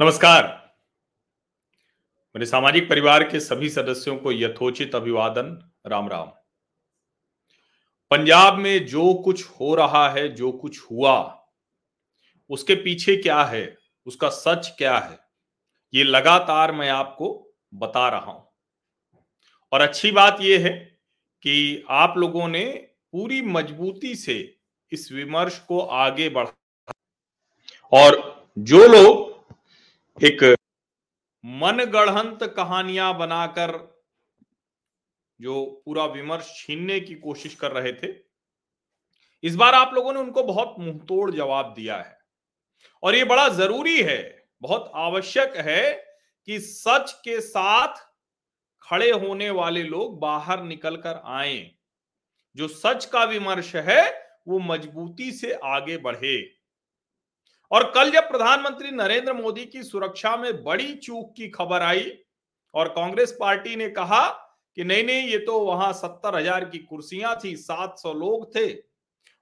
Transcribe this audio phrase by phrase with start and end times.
[0.00, 0.44] नमस्कार।
[2.34, 5.46] मेरे सामाजिक परिवार के सभी सदस्यों को यथोचित अभिवादन
[5.86, 6.26] राम राम
[8.10, 11.46] पंजाब में जो कुछ हो रहा है, जो कुछ हुआ,
[12.50, 15.18] उसके पीछे क्या है, उसका सच क्या है,
[15.94, 17.30] ये लगातार मैं आपको
[17.74, 18.48] बता रहा हूँ।
[19.72, 20.78] और अच्छी बात यह है
[21.42, 22.64] कि आप लोगों ने
[23.12, 24.58] पूरी मजबूती से
[24.92, 26.92] इस विमर्श को आगे बढ़ा।
[27.92, 29.25] और जो लोग
[30.24, 30.56] एक
[31.44, 34.00] मनगढ़ंत कहानियाँ बनाकर
[35.40, 38.14] जो पूरा विमर्श छीनने की कोशिश कर रहे थे,
[39.42, 42.18] इस बार आप लोगों ने उनको बहुत मुंहतोड़ जवाब दिया है।
[43.02, 45.92] और ये बड़ा ज़रूरी है, बहुत आवश्यक है
[46.46, 47.96] कि सच के साथ
[48.82, 51.74] खड़े होने वाले लोग बाहर निकल कर आए।
[52.56, 56.55] जो सच का विमर्श है, वो मजबूती से आगे बढ़े।
[57.72, 62.10] और कल जब प्रधानमंत्री नरेंद्र मोदी की सुरक्षा में बड़ी चूक की खबर आई
[62.74, 64.26] और कांग्रेस पार्टी ने कहा
[64.76, 68.72] कि नहीं नहीं, ये तो वहाँ सत्तर हज़ार की कुर्सियाँ थी, सात सौ लोग थे।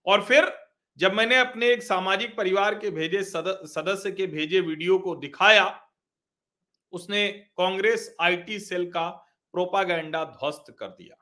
[0.06, 0.52] और फिर
[0.98, 5.66] जब मैंने अपने एक सामाजिक परिवार के भेजे सदस्य के भेजे वीडियो को दिखाया,
[6.92, 9.08] उसने कांग्रेस आईटी सेल का
[9.54, 11.16] प्रोपागेंडा ध्वस्त कर दिया।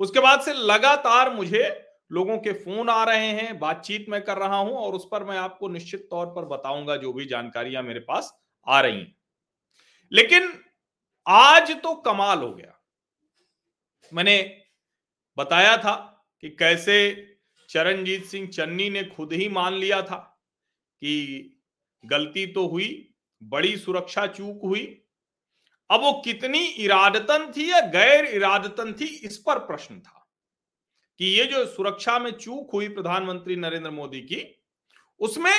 [0.00, 1.64] उसके बाद से लगातार मुझे
[2.12, 5.36] लोगों के फ़ोन आ रहे हैं, बातचीत मैं कर रहा हूँ और उस पर मैं
[5.36, 9.16] आपको निश्चित तौर पर बताऊँगा जो भी जानकारियाँ मेरे पास आ रही हैं।
[10.12, 10.64] लेकिन
[11.28, 12.74] आज तो कमाल हो गया।
[14.14, 14.62] मैंने
[15.36, 16.96] बताया था कि कैसे
[17.68, 20.40] चरणजीत सिंह चन्नी ने खुद ही मान लिया था
[21.02, 21.54] कि
[22.06, 25.02] गलती तो हुई, बड़ी सुरक्षा चूक हुई।
[25.90, 30.17] अब वो कितनी इरादतन थी या गैर इरादतन थी, इस पर प्रश्न था।
[31.20, 34.44] कि ये जो सुरक्षा में चूक हुई प्रधानमंत्री नरेंद्र मोदी की,
[35.20, 35.54] उसमें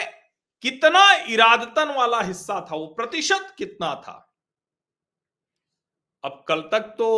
[0.64, 4.26] कितना इरादतन वाला हिस्सा था, वो प्रतिशत कितना था?
[6.24, 7.10] अब कल तक तो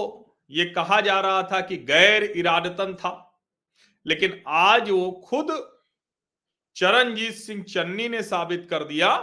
[0.52, 3.42] ये कहा जा रहा था कि गैर इरादतन था,
[4.06, 5.52] लेकिन आज वो खुद
[6.76, 9.16] चरणजीत सिंह चन्नी ने साबित कर दिया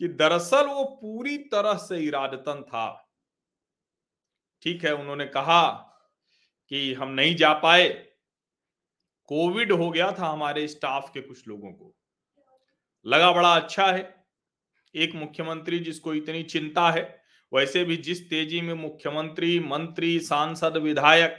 [0.00, 2.86] कि दरअसल वो पूरी तरह से इरादतन था।
[4.62, 5.70] ठीक है, उन्होंने कहा
[6.70, 7.88] कि हम नहीं जा पाए
[9.28, 11.94] कोविड हो गया था हमारे स्टाफ के कुछ लोगों को।
[13.06, 14.24] लगा बड़ा अच्छा है।
[14.94, 17.02] एक मुख्यमंत्री जिसको इतनी चिंता है,
[17.52, 21.36] वैसे भी जिस तेज़ी में मुख्यमंत्री, मंत्री, सांसद, विधायक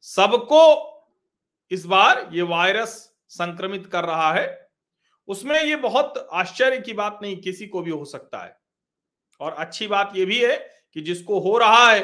[0.00, 0.88] सबको
[1.70, 2.94] इस बार ये वायरस
[3.28, 4.70] संक्रमित कर रहा है,
[5.28, 8.56] उसमें ये बहुत आश्चर्य की बात नहीं, किसी को भी हो सकता है।
[9.40, 10.56] और अच्छी बात यह भी है
[10.92, 12.02] कि जिसको हो रहा है,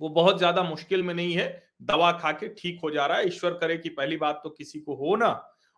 [0.00, 3.26] वो बहुत ज़्यादा मुश्किल में नहीं है दवा खा के ठीक हो जा रहा है,
[3.26, 5.30] ईश्वर करे कि पहली बात तो किसी को हो ना,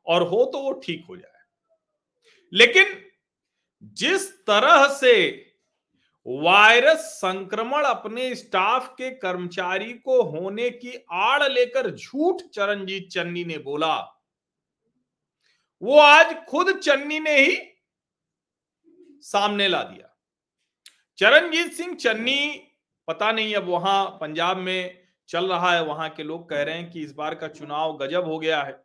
[0.07, 1.41] और हो तो वो ठीक हो जाए।
[2.53, 2.97] लेकिन
[3.95, 5.15] जिस तरह से
[6.27, 13.59] वायरस संक्रमण अपने स्टाफ के कर्मचारी को होने की आड़ लेकर झूठ चरणजीत चन्नी ने
[13.59, 13.97] बोला,
[15.83, 17.57] वो आज खुद चन्नी ने ही
[19.23, 20.09] सामने ला दिया।
[21.19, 22.69] चरणजीत सिंह चन्नी,
[23.09, 26.91] पता नहीं अब वहाँ पंजाब में चल रहा है। वहाँ के लोग कह रहे हैं
[26.91, 28.83] कि इस बार का चुनाव गजब हो गया है।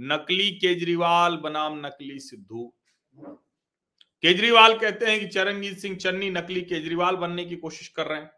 [0.00, 2.74] नकली केजरीवाल बनाम नकली सिद्धू।
[4.22, 8.30] केजरीवाल कहते हैं कि चरणजीत सिंह चन्नी नकली केजरीवाल बनने की कोशिश कर रहे हैं।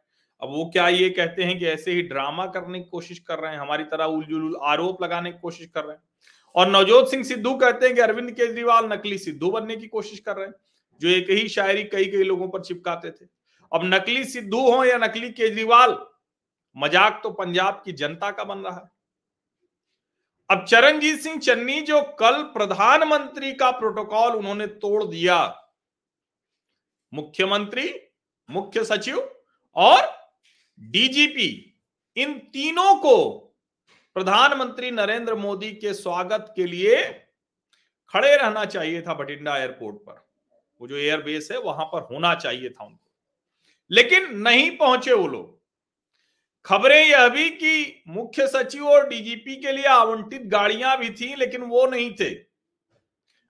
[0.42, 3.52] अब वो क्या ये कहते हैं कि ऐसे ही ड्रामा करने की कोशिश कर रहे
[3.52, 3.58] हैं?
[3.58, 6.02] हमारी तरह उलझुल आरोप लगाने की कोशिश कर रहे हैं।
[6.54, 10.36] और नवजोत सिंह सिद्धू कहते हैं कि अरविंद केजरीवाल नकली सिद्धू बनने की कोशिश कर
[10.36, 10.54] रहे हैं,
[11.00, 13.26] जो एक ही शायरी कई कई लोगों पर चिपकाते थे।
[13.72, 15.98] अब नकली सिद्धू हो या नकली केजरीवाल
[16.76, 18.90] मज़ाक तो पंजाब की जनता का बन रहा है।
[20.50, 25.38] अब चरणजीत सिंह चन्नी, जो कल प्रधानमंत्री का प्रोटोकॉल उन्होंने तोड़ दिया,
[27.12, 27.92] मुख्यमंत्री,
[28.48, 29.18] मुख्य सचिव
[29.76, 30.02] और
[30.78, 31.48] डीजीपी,
[32.16, 33.16] इन तीनों को
[34.16, 37.02] प्रधानमंत्री नरेंद्र मोदी के स्वागत के लिए
[38.14, 40.24] खड़े रहना चाहिए था बठिंडा एयरपोर्ट पर।
[40.80, 43.10] वो जो एयरबेस है, वहाँ पर होना चाहिए था उनको।
[43.90, 45.55] लेकिन नहीं पहुँचे वो लोग।
[46.66, 51.62] खबरें यह भी कि मुख्य सचिव और डीजीपी के लिए आवंटित गाड़ियाँ भी थी, लेकिन
[51.62, 52.34] वो नहीं थे।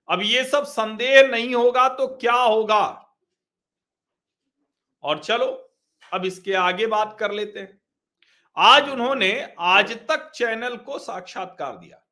[0.09, 3.15] अब ये सब संदेह नहीं होगा तो क्या होगा?
[5.03, 5.73] और चलो,
[6.13, 7.81] अब इसके आगे बात कर लेते हैं।
[8.57, 12.03] आज उन्होंने आज तक चैनल को साक्षात्कार दिया।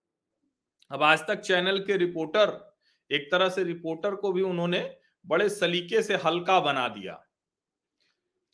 [0.90, 2.76] अब आज तक चैनल के रिपोर्टर,
[3.10, 4.96] एक तरह से रिपोर्टर को भी उन्होंने
[5.26, 7.24] बड़े सलीके से हल्का बना दिया।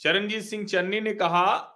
[0.01, 1.70] चरणजीत सिंह चन्नी ने कहा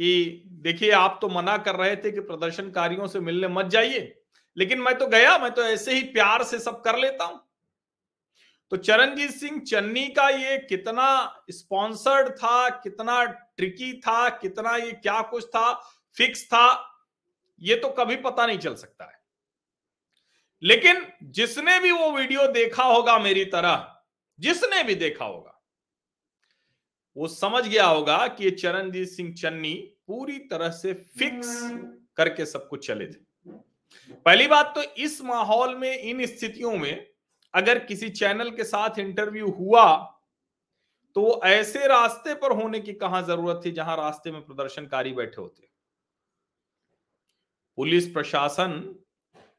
[0.00, 4.22] कि देखिए, आप तो मना कर रहे थे कि प्रदर्शनकारियों से मिलने मत जाइए,
[4.56, 7.40] लेकिन मैं तो गया, मैं तो ऐसे ही प्यार से सब कर लेता हूँ।
[8.70, 15.20] तो चरणजीत सिंह चन्नी का ये कितना स्पॉन्सर्ड था, कितना ट्रिकी था, कितना ये क्या
[15.22, 15.72] कुछ था,
[16.16, 16.96] फिक्स था,
[17.60, 19.18] ये तो कभी पता नहीं चल सकता है।
[20.62, 24.02] लेकिन जिसने भी वो वीडियो देखा होगा मेरी तरह,
[24.38, 25.59] जिसने भी देखा होगा
[27.16, 29.74] वो समझ गया होगा कि ये चरणजीत सिंह चन्नी
[30.06, 31.58] पूरी तरह से फिक्स
[32.16, 33.52] करके सब कुछ चले थे।
[34.26, 37.06] पहली बात तो इस माहौल में, इन स्थितियों में
[37.54, 40.16] अगर किसी चैनल के साथ इंटरव्यू हुआ
[41.16, 45.40] तो वो ऐसे रास्ते पर होने की कहाँ ज़रूरत थी जहाँ रास्ते में प्रदर्शनकारी बैठे
[45.40, 45.68] होते?
[47.78, 48.94] पुलिस प्रशासन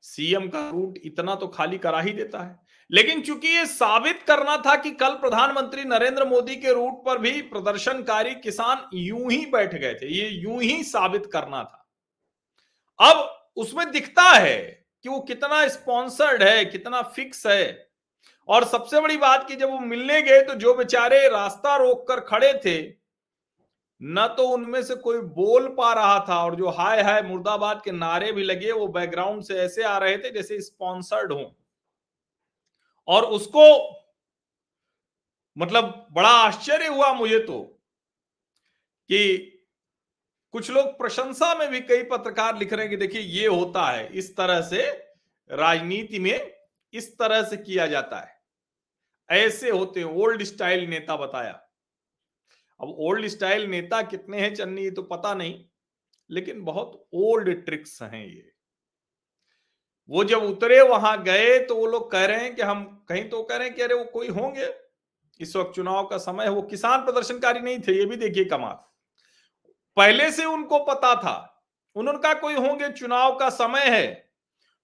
[0.04, 2.59] सीएम का रूट इतना तो खाली करा ही देता है।
[2.91, 7.41] लेकिन चूँकि ये साबित करना था कि कल प्रधानमंत्री नरेंद्र मोदी के रूट पर भी
[7.43, 11.88] प्रदर्शनकारी किसान यूँ ही बैठ गए थे, ये यूँ ही साबित करना था।
[12.99, 14.57] अब उसमें दिखता है
[15.05, 17.89] कि वो कितना स्पॉन्सर्ड है, कितना फिक्स है।
[18.49, 22.19] और सबसे बड़ी बात कि जब वो मिलने गए तो जो बेचारे रास्ता रोक कर
[22.19, 22.81] खड़े थे,
[24.01, 27.91] न तो उनमें से कोई बोल पा रहा था और जो हाय हाय मुर्दाबाद के
[27.91, 31.51] नारे भी लगे, वो बैकग्राउंड से ऐसे आ रहे थे जैसे स्पॉन्सर्ड हो।
[33.11, 33.63] और उसको
[35.57, 37.61] मतलब बड़ा आश्चर्य हुआ मुझे तो
[39.09, 39.47] कि
[40.53, 44.07] कुछ लोग प्रशंसा में भी कई पत्रकार लिख रहे हैं कि देखिए, ये होता है,
[44.13, 44.87] इस तरह से
[45.49, 46.53] राजनीति में
[46.93, 48.39] इस तरह से किया जाता है।
[49.29, 51.51] ऐसे होते हैं। ओल्ड स्टाइल नेता बताया।
[52.79, 55.65] अब ओल्ड स्टाइल नेता कितने हैं चन्नी तो पता नहीं,
[56.29, 58.51] लेकिन बहुत ओल्ड ट्रिक्स हैं ये।
[60.11, 63.43] वो जब उतरे, वहाँ गए तो वो लोग कह रहे हैं कि हम कहीं तो
[63.43, 64.73] कह रहे हैं कि अरे वो कोई होंगे।
[65.39, 68.73] इस वक्त चुनाव का समय है, वो किसान प्रदर्शनकारी नहीं थे, ये भी देखिए कमाल।
[69.97, 71.63] पहले से उनको पता था,
[71.95, 74.29] उनका कोई होंगे, चुनाव का समय है।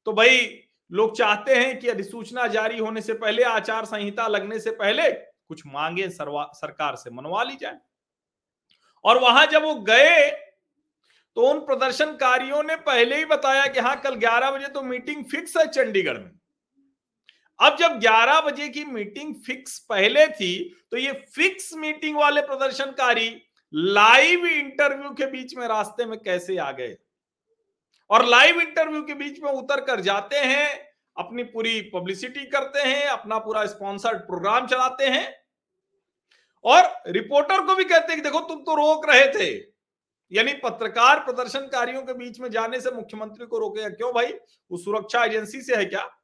[0.06, 4.72] तो भाई, लोग चाहते हैं कि अधिसूचना जारी होने से पहले, आचार संहिता लगने से
[4.72, 7.78] पहले कुछ मांगे सरकार से मनवा ली जाए।
[9.04, 10.47] और वहाँ जब वो गए
[11.38, 15.58] तो उन प्रदर्शनकारियों ने पहले ही बताया कि हाँ कल 11 बजे तो मीटिंग फिक्स
[15.58, 16.32] है चंडीगढ़ में।
[17.60, 23.30] अब जब 11 बजे की मीटिंग फिक्स पहले थी तो ये फिक्स मीटिंग वाले प्रदर्शनकारी
[23.74, 26.98] लाइव इंटरव्यू के बीच में रास्ते में कैसे आ गए?
[28.10, 33.06] और लाइव इंटरव्यू के बीच में उतर कर जाते हैं, अपनी पूरी पब्लिसिटी करते हैं,
[33.06, 35.34] अपना पूरा स्पॉन्सर्ड प्रोग्राम चलाते हैं।
[36.64, 39.77] और रिपोर्टर को भी कहते हैं कि देखो, तुम तो रोक रहे थे।
[40.32, 44.34] यानी पत्रकार प्रदर्शनकारियों के बीच में जाने से मुख्यमंत्री को रोकेगा क्यों भाई?
[44.72, 46.18] वो सुरक्षा एजेंसी से है क्या?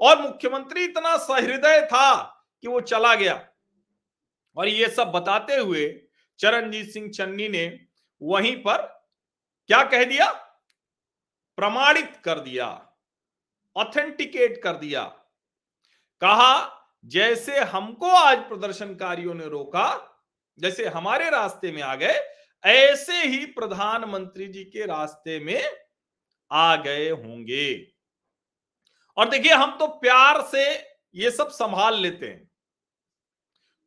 [0.00, 2.22] और मुख्यमंत्री इतना सहृदय था
[2.62, 3.48] कि वो चला गया।
[4.56, 6.02] और ये सब बताते हुए
[6.38, 7.80] चरणजीत सिंह चन्नी ने
[8.22, 9.06] वहीं पर
[9.66, 10.32] क्या कह दिया?
[11.56, 12.92] प्रमाणित कर दिया।
[13.76, 15.04] ऑथेंटिकेट कर दिया।
[16.20, 20.18] कहा, जैसे हमको आज प्रदर्शनकारियों ने रोका,
[20.58, 22.18] जैसे हमारे रास्ते में आ गए
[22.64, 25.62] ऐसे ही प्रधानमंत्री जी के रास्ते में
[26.52, 27.92] आ गए होंगे।
[29.16, 32.50] और देखिए, हम तो प्यार से ये सब संभाल लेते हैं।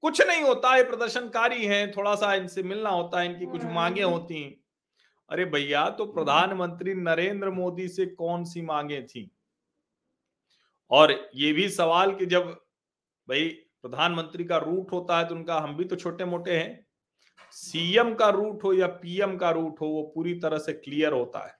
[0.01, 4.03] कुछ नहीं होता है प्रदर्शनकारी हैं थोड़ा सा इनसे मिलना होता है, इनकी कुछ मांगे
[4.03, 4.63] होती हैं।
[5.29, 9.31] अरे भैया तो प्रधानमंत्री नरेंद्र मोदी से कौन सी मांगे थी?
[10.91, 12.51] और ये भी सवाल कि जब,
[13.29, 13.49] भाई,
[13.81, 16.82] प्रधानमंत्री का रूट होता है तो उनका, हम भी तो छोटे मोटे हैं।
[17.53, 21.39] सीएम का रूट हो या पीएम का रूट हो, वो पूरी तरह से क्लियर होता
[21.39, 21.57] है।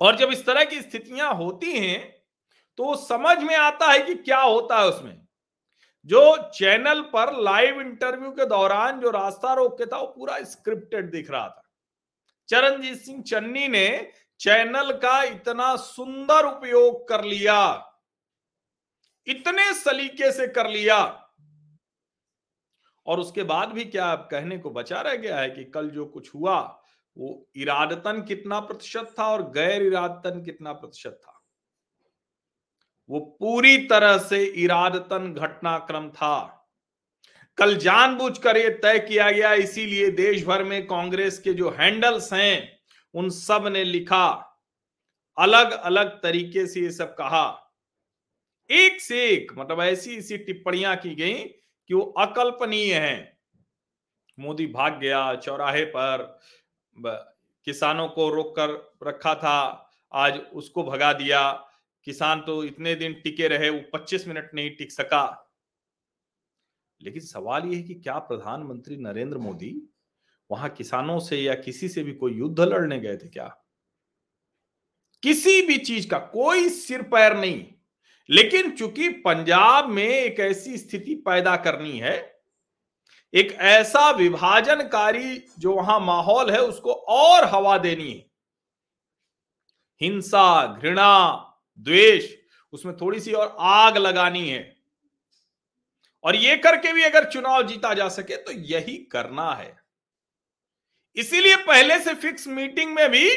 [0.00, 2.16] और जब इस तरह की स्थितियाँ होती हैं
[2.78, 5.26] तो समझ में आता है कि क्या होता है उसमें।
[6.08, 11.10] जो चैनल पर लाइव इंटरव्यू के दौरान जो रास्ता रोक के था, वो पूरा स्क्रिप्टेड
[11.10, 11.62] दिख रहा था।
[12.48, 17.60] चरणजीत सिंह चन्नी ने चैनल का इतना सुंदर उपयोग कर लिया,
[19.26, 20.98] इतने सलीके से कर लिया
[23.08, 26.06] और उसके बाद भी क्या आप कहने को बचा रह गया है कि कल जो
[26.06, 26.82] कुछ हुआ,
[27.18, 31.44] वो इरादतन कितना प्रतिशत था और गैर इरादतन कितना प्रतिशत था?
[33.10, 36.66] वो पूरी तरह से इरादतन घटनाक्रम था।
[37.58, 42.78] कल जानबूझकर यह तय किया गया, इसीलिए देश भर में कांग्रेस के जो हैंडल्स हैं,
[43.14, 44.44] उन सबने लिखा
[45.38, 47.74] अलग अलग तरीके से ये सब कहा।
[48.70, 51.57] एक से एक मतलब ऐसी ऐसी टिप्पणियाँ की गई
[51.88, 53.38] कि वो अकल्पनीय है।
[54.38, 56.40] मोदी भाग गया, चौराहे पर
[57.64, 61.52] किसानों को रोक कर रखा था, आज उसको भगा दिया।
[62.04, 65.52] किसान तो इतने दिन टिके रहे, वो 25 मिनट नहीं टिक सका।
[67.02, 69.82] लेकिन सवाल यह है कि क्या प्रधानमंत्री नरेंद्र मोदी
[70.50, 73.48] वहाँ किसानों से या किसी से भी कोई युद्ध लड़ने गए थे क्या?
[75.22, 77.72] किसी भी चीज़ का कोई सिर पैर नहीं।
[78.30, 82.16] लेकिन चूँकि पंजाब में एक ऐसी स्थिति पैदा करनी है,
[83.34, 88.26] एक ऐसा विभाजनकारी जो वहाँ माहौल है, उसको और हवा देनी है।
[90.00, 91.34] हिंसा, घृणा,
[91.78, 92.34] द्वेष,
[92.72, 94.76] उसमें थोड़ी सी और आग लगानी है।
[96.24, 99.76] और ये करके भी अगर चुनाव जीता जा सके तो यही करना है।
[101.16, 103.28] इसीलिए पहले से फिक्स मीटिंग में भी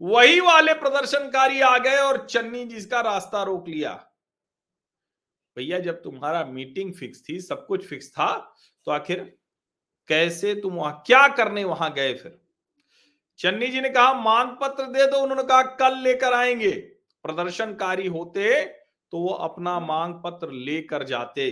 [0.00, 4.07] वही वाले प्रदर्शनकारी आ गए और चन्नी जी का रास्ता रोक लिया।
[5.58, 8.54] भैया, जब तुम्हारा मीटिंग फिक्स थी, सब कुछ फिक्स था
[8.86, 9.20] तो आखिर
[10.08, 12.38] कैसे तुम वहाँ, क्या करने वहाँ गए फिर?
[13.38, 16.70] चन्नी जी ने कहा, मांग पत्र दे दो। उन्होंने कहा, कल लेकर आएँगे।
[17.24, 18.64] प्रदर्शनकारी होते
[19.12, 21.50] तो वो अपना मांग पत्र लेकर जाते।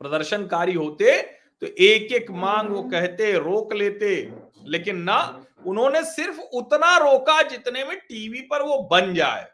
[0.00, 1.20] प्रदर्शनकारी होते
[1.62, 4.14] तो एक एक मांग वो कहते, रोक लेते।
[4.64, 9.46] लेकिन ना, उन्होंने सिर्फ़ उतना रोका जितने में टीवी पर वो बन जाए।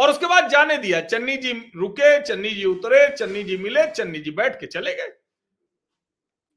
[0.00, 4.18] और उसके बाद जाने दिया। चन्नी जी रुके, चन्नी जी उतरे, चन्नी जी मिले, चन्नी
[4.18, 5.12] जी बैठ के चले गए।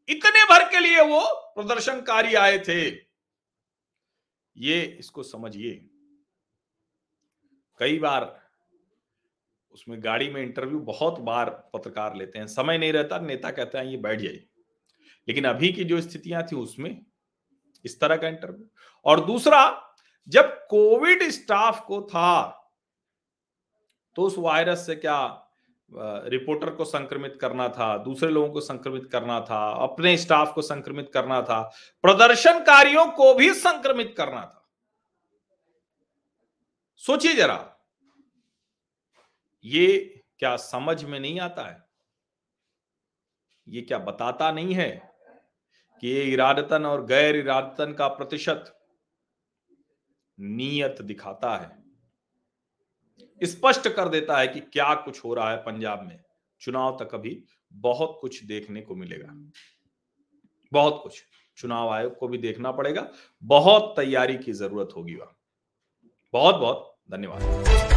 [0.09, 2.89] इतने भर के लिए वो प्रदर्शनकारी आए थे।
[4.57, 5.85] ये इसको समझिए।
[7.79, 8.50] कई बार
[9.71, 13.85] उसमें गाड़ी में इंटरव्यू बहुत बार पत्रकार लेते हैं। समय नहीं रहता, नेता कहते हैं,
[13.85, 14.45] ये बैठ जाइए।
[15.27, 17.05] लेकिन अभी की जो स्थितियाँ थी उसमें
[17.85, 18.65] इस तरह का इंटरव्यू।
[19.05, 19.95] और दूसरा,
[20.27, 22.59] जब कोविड स्टाफ को था
[24.15, 25.39] तो उस वायरस से क्या
[25.91, 31.12] रिपोर्टर को संक्रमित करना था, दूसरे लोगों को संक्रमित करना था, अपने स्टाफ को संक्रमित
[31.13, 31.62] करना था,
[32.03, 34.70] प्रदर्शनकारियों को भी संक्रमित करना था।
[36.98, 37.77] सोचिए जरा,
[39.65, 41.84] ये क्या समझ में नहीं आता है?
[43.67, 44.89] ये क्या बताता नहीं है
[46.03, 48.74] कि ये इरादतन और गैर इरादतन का प्रतिशत
[50.39, 51.82] नियत दिखाता है?
[53.45, 56.19] स्पष्ट कर देता है कि क्या कुछ हो रहा है पंजाब में।
[56.62, 59.51] चुनाव तक अभी बहुत कुछ देखने को मिलेगा।
[60.73, 61.23] बहुत कुछ।
[61.57, 63.12] चुनाव आयोग को भी देखना पड़ेगा।
[63.43, 65.39] बहुत तैयारी की ज़रूरत होगी वहाँ
[66.33, 67.92] बहुत बहुत धन्यवाद।